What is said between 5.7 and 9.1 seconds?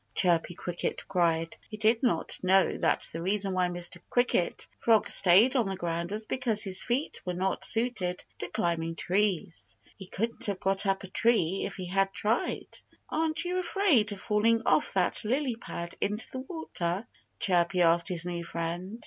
ground was because his feet were not suited to climbing